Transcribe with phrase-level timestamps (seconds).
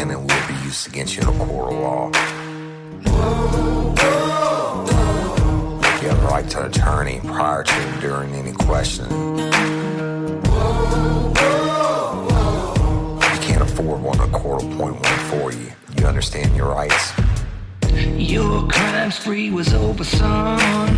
[0.00, 2.06] can and will be used against you in a court of law.
[6.00, 9.10] You have the right to an attorney prior to and during any questioning.
[9.38, 9.60] You
[13.46, 15.70] can't afford one, a court will appoint one for you.
[15.98, 17.12] You understand your rights?
[18.16, 20.96] Your crime spree was over, son.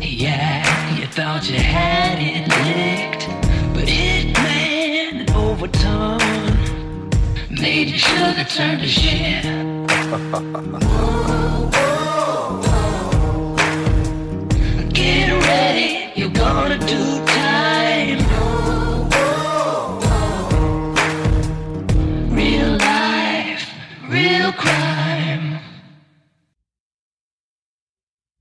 [0.00, 3.26] Yeah, you thought you had it licked,
[3.74, 6.01] but Hitman Overton
[8.02, 9.42] made your sugar turn to shit.
[14.92, 18.18] Get ready, you're gonna do time.
[22.30, 23.70] Real life,
[24.08, 25.60] real crime.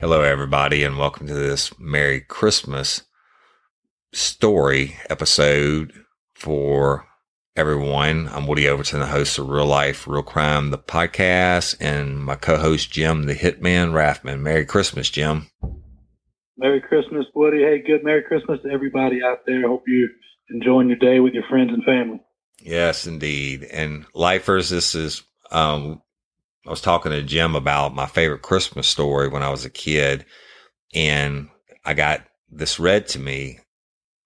[0.00, 3.02] Hello, everybody, and welcome to this Merry Christmas
[4.12, 5.92] story episode
[6.34, 7.06] for
[7.56, 8.28] everyone.
[8.32, 12.56] I'm Woody Overton, the host of Real Life, Real Crime, the podcast, and my co
[12.56, 14.40] host, Jim, the Hitman Raffman.
[14.40, 15.46] Merry Christmas, Jim.
[16.56, 17.58] Merry Christmas, Woody.
[17.58, 19.68] Hey, good Merry Christmas to everybody out there.
[19.68, 20.08] Hope you're
[20.50, 22.20] enjoying your day with your friends and family.
[22.60, 23.64] Yes, indeed.
[23.64, 26.02] And lifers, this is, um,
[26.66, 30.24] I was talking to Jim about my favorite Christmas story when I was a kid,
[30.92, 31.48] and
[31.84, 33.60] I got this read to me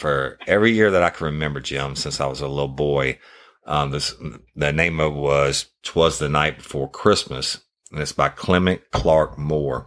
[0.00, 3.18] for every year that I can remember, Jim, since I was a little boy.
[3.66, 4.14] Um, this
[4.56, 7.60] the name of it was "Twas the Night Before Christmas,"
[7.92, 9.86] and it's by Clement Clarke Moore.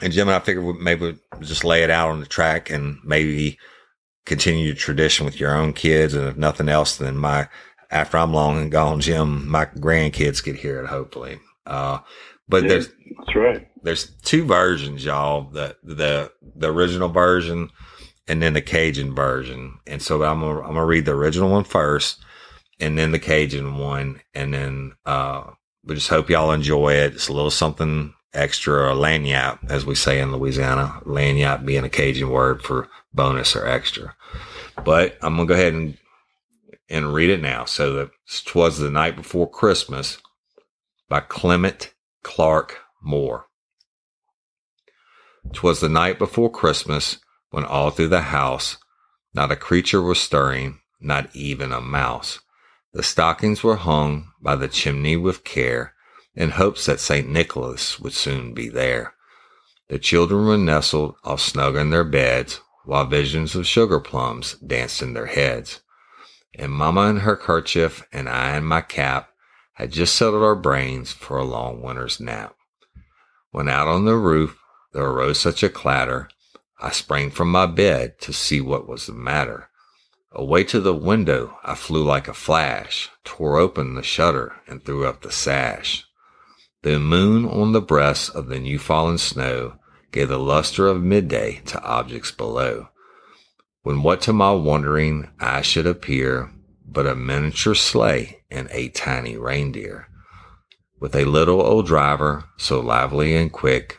[0.00, 3.58] And Jim and I figured maybe just lay it out on the track and maybe
[4.24, 7.48] continue the tradition with your own kids, and if nothing else, then my
[7.90, 10.86] after I'm long and gone, Jim, my grandkids could hear it.
[10.88, 11.98] Hopefully, uh,
[12.48, 13.68] but Yeah, there's That's right.
[13.82, 15.50] there's two versions, y'all.
[15.50, 17.70] The the the original version
[18.26, 19.78] and then the Cajun version.
[19.86, 22.18] And so I'm gonna I'm gonna read the original one first
[22.80, 24.20] and then the Cajun one.
[24.34, 25.44] And then uh
[25.84, 27.14] we just hope y'all enjoy it.
[27.14, 31.00] It's a little something extra or lagniappe, as we say in Louisiana.
[31.04, 34.14] Lagniappe being a Cajun word for bonus or extra.
[34.84, 35.96] But I'm gonna go ahead and
[36.88, 37.64] and read it now.
[37.64, 38.10] So that
[38.44, 40.18] twas the night before Christmas
[41.08, 41.92] by Clement
[42.22, 43.46] Clarke Moore.
[45.52, 47.18] 'Twas the night before Christmas
[47.54, 48.78] when all through the house
[49.32, 52.40] not a creature was stirring, not even a mouse.
[52.92, 55.94] The stockings were hung by the chimney with care
[56.34, 57.28] in hopes that St.
[57.28, 59.14] Nicholas would soon be there.
[59.88, 65.00] The children were nestled all snug in their beds while visions of sugar plums danced
[65.00, 65.80] in their heads.
[66.58, 69.30] And Mamma in her kerchief and I in my cap
[69.74, 72.56] had just settled our brains for a long winter's nap.
[73.52, 74.58] When out on the roof
[74.92, 76.28] there arose such a clatter,
[76.84, 79.70] I sprang from my bed to see what was the matter.
[80.32, 85.06] Away to the window I flew like a flash, tore open the shutter and threw
[85.06, 86.04] up the sash.
[86.82, 89.76] The moon on the breast of the new fallen snow
[90.12, 92.88] gave the luster of midday to objects below.
[93.82, 96.50] When what to my wondering eye should appear
[96.84, 100.08] but a miniature sleigh and eight tiny reindeer.
[101.00, 103.98] With a little old driver, so lively and quick,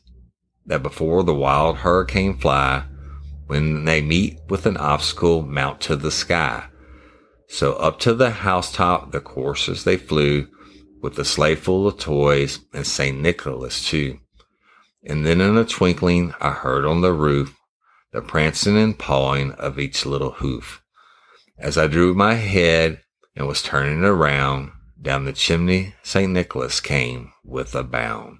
[0.65, 2.83] that before the wild hurricane fly,
[3.47, 6.65] when they meet with an obstacle mount to the sky.
[7.47, 10.47] So up to the housetop the coursers they flew,
[11.01, 13.19] with the sleigh full of toys and St.
[13.19, 14.19] Nicholas too.
[15.03, 17.55] And then in a twinkling I heard on the roof
[18.11, 20.81] the prancing and pawing of each little hoof.
[21.57, 23.01] As I drew my head
[23.35, 24.71] and was turning around,
[25.01, 26.31] down the chimney St.
[26.31, 28.39] Nicholas came with a bound.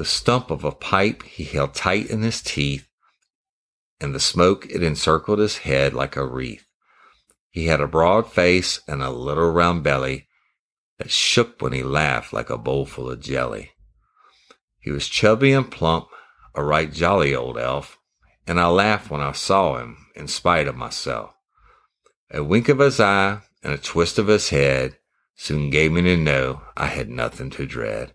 [0.00, 2.88] The stump of a pipe he held tight in his teeth,
[4.00, 6.64] and the smoke it encircled his head like a wreath.
[7.50, 10.26] He had a broad face and a little round belly,
[10.96, 13.72] that shook when he laughed like a bowl full of jelly.
[14.78, 16.08] He was chubby and plump,
[16.54, 17.98] a right jolly old elf,
[18.46, 21.34] and I laughed when I saw him in spite of myself.
[22.30, 24.96] A wink of his eye and a twist of his head
[25.36, 28.14] soon gave me to know I had nothing to dread.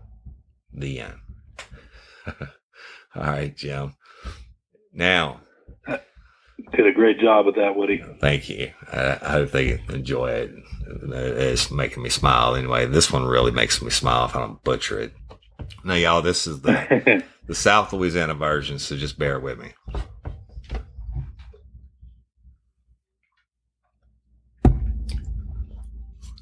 [0.73, 1.15] The end.
[3.15, 3.95] all right, Jim.
[4.93, 5.41] Now,
[6.71, 8.03] did a great job with that, Woody.
[8.19, 8.71] Thank you.
[8.91, 10.51] I, I hope they enjoy it.
[10.87, 12.85] It's making me smile anyway.
[12.85, 15.13] This one really makes me smile if I don't butcher it.
[15.83, 19.73] Now, y'all, this is the the South Louisiana version, so just bear with me.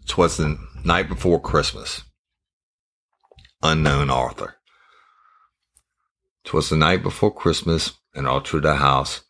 [0.07, 2.03] Twas the night before Christmas.
[3.61, 4.56] Unknown author.
[6.45, 9.21] Twas the night before Christmas, and all through the house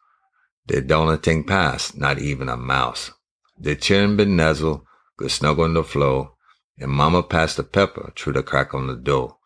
[0.68, 3.10] there don't a thing pass, not even a mouse.
[3.58, 4.86] The children been nuzzle,
[5.18, 6.34] good snug on the floor,
[6.78, 9.38] and mama passed the pepper through the crack on the door.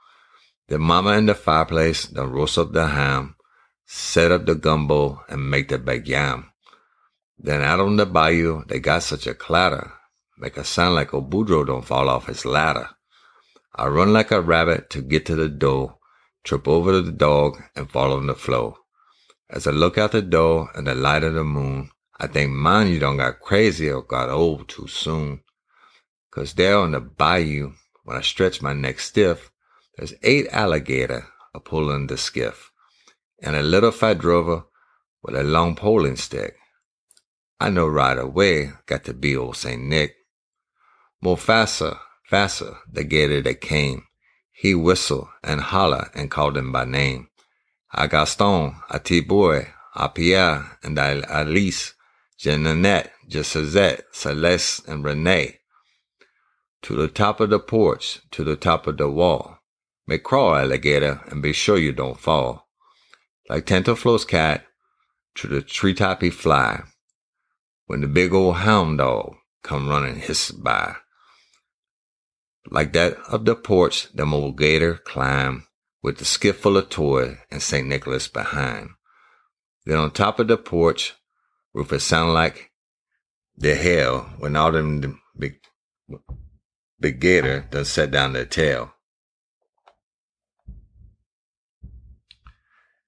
[0.68, 3.38] The mama in the fireplace done roast up the ham,
[3.86, 6.52] set up the gumbo, and make the big yam.
[7.40, 9.94] Then out on the bayou, they got such a clatter,
[10.38, 12.90] make a sound like old Boudreaux don't fall off his ladder.
[13.76, 15.98] I run like a rabbit to get to the door,
[16.44, 18.78] trip over the dog, and fall on the floor.
[19.50, 22.88] As I look out the door in the light of the moon, I think, man,
[22.88, 25.42] you don't got crazy or got old too soon.
[26.32, 27.74] Cause there on the bayou,
[28.04, 29.52] when I stretch my neck stiff,
[29.98, 32.72] there's eight alligator a pulling the skiff,
[33.42, 34.66] and a little fat drover
[35.22, 36.56] with a long poling stick.
[37.60, 40.16] I know right away got to be old Saint Nick.
[41.22, 41.98] More faster,
[42.34, 44.08] faster, the gator that came.
[44.52, 47.28] He whistle and holler and called him by name.
[47.94, 51.94] A Gaston, a T-Boy, a Pierre, and a Alice,
[52.40, 55.60] Jeanette, Gisette, Celeste, and Renee.
[56.82, 59.60] To the top of the porch, to the top of the wall.
[60.08, 62.68] May crawl, alligator, and be sure you don't fall.
[63.48, 64.66] Like Tante Flo's cat,
[65.36, 66.82] to the treetop he fly.
[67.86, 70.96] When the big old hound dog come running hiss by.
[72.70, 75.68] Like that of the porch, the old gator climb
[76.02, 77.88] with the skiff full of toy and St.
[77.88, 78.90] Nicholas behind.
[79.86, 81.14] Then on top of the porch,
[81.74, 82.72] Rufus sound like
[83.56, 85.60] the hell when all them big,
[87.00, 88.94] big gator done set down their tail.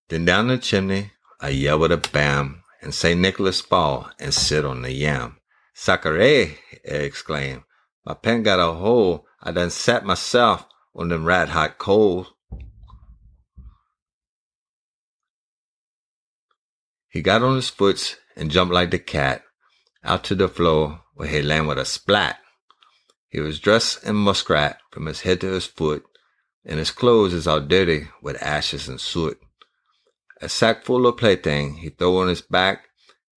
[0.10, 1.12] Then down the chimney,
[1.42, 3.20] I yell with a bam, and St.
[3.20, 5.38] Nicholas fall and sit on the yam.
[5.74, 6.22] Sacre!
[6.22, 7.64] I exclaim.
[8.06, 9.26] My pen got a hole.
[9.48, 10.66] I done sat myself
[10.96, 12.34] on them red hot coals.
[17.10, 19.44] He got on his foots and jumped like the cat
[20.04, 22.40] out to the floor where he landed with a splat.
[23.30, 26.04] He was dressed in muskrat from his head to his foot,
[26.66, 29.40] and his clothes is all dirty with ashes and soot.
[30.42, 32.86] A sack full of plaything he throw on his back.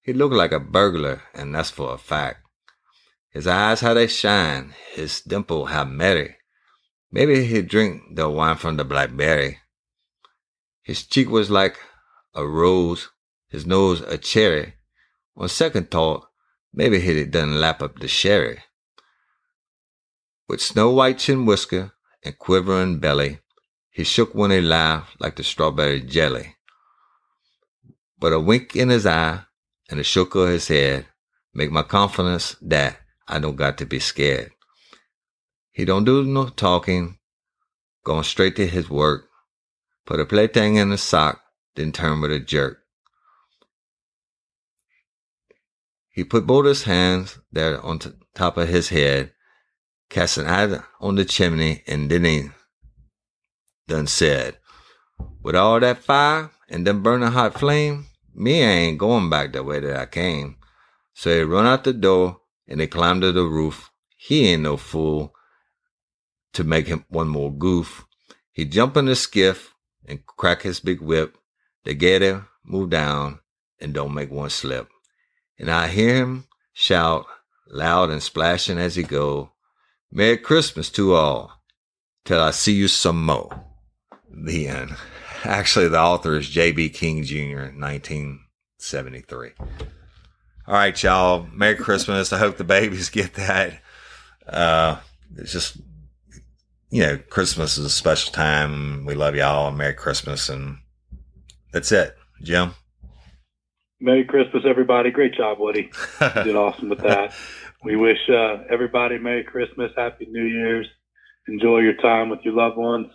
[0.02, 2.47] He looked like a burglar, and that's for a fact.
[3.30, 6.36] His eyes how they shine, his dimple how merry.
[7.10, 9.58] Maybe he drink the wine from the blackberry.
[10.82, 11.78] His cheek was like
[12.34, 13.08] a rose,
[13.48, 14.74] his nose a cherry.
[15.36, 16.28] On second thought,
[16.72, 18.62] maybe he done lap up the sherry.
[20.48, 21.92] With snow white chin whisker
[22.24, 23.40] and quivering belly,
[23.90, 26.56] he shook when he laughed like the strawberry jelly.
[28.18, 29.42] But a wink in his eye
[29.90, 31.06] and a shook of his head
[31.52, 34.52] make my confidence that I don't got to be scared.
[35.70, 37.18] He don't do no talking,
[38.04, 39.28] going straight to his work,
[40.06, 41.42] put a plaything in his sock,
[41.76, 42.78] then turn with a jerk.
[46.10, 49.32] He put both his hands there on t- top of his head,
[50.10, 52.50] cast an eye on the chimney, and then he
[53.86, 54.58] done said,
[55.42, 59.62] With all that fire and them burning hot flame, me I ain't going back the
[59.62, 60.56] way that I came.
[61.14, 63.90] So he run out the door and they climbed to the roof.
[64.16, 65.34] He ain't no fool
[66.52, 68.04] to make him one more goof.
[68.52, 69.74] He jump in the skiff
[70.06, 71.38] and crack his big whip.
[71.84, 73.40] The gator move down
[73.80, 74.88] and don't make one slip.
[75.58, 77.26] And I hear him shout
[77.68, 79.52] loud and splashing as he go.
[80.10, 81.52] Merry Christmas to all.
[82.24, 83.64] Till I see you some more.
[84.30, 84.96] The end.
[85.44, 86.90] Actually, the author is J.B.
[86.90, 89.52] King Jr., 1973.
[90.68, 91.46] All right, y'all.
[91.54, 92.30] Merry Christmas.
[92.30, 93.80] I hope the babies get that.
[94.46, 94.98] Uh,
[95.38, 95.78] it's just,
[96.90, 99.06] you know, Christmas is a special time.
[99.06, 99.70] We love y'all.
[99.70, 100.50] Merry Christmas.
[100.50, 100.76] And
[101.72, 102.14] that's it.
[102.42, 102.74] Jim?
[103.98, 105.10] Merry Christmas, everybody.
[105.10, 105.90] Great job, Woody.
[106.20, 107.32] You did awesome with that.
[107.82, 110.86] We wish uh, everybody Merry Christmas, Happy New Year's.
[111.48, 113.06] Enjoy your time with your loved ones,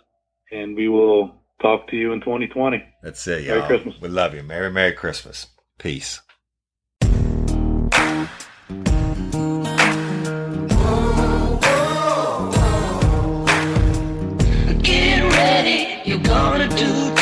[0.50, 2.82] and we will talk to you in 2020.
[3.00, 3.58] That's it, y'all.
[3.58, 3.94] Merry Christmas.
[4.00, 4.42] We love you.
[4.42, 5.46] Merry, Merry Christmas.
[5.78, 6.20] Peace.
[16.76, 17.13] Do